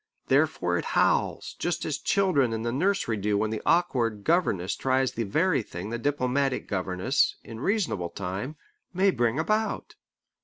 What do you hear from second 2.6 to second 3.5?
the nursery do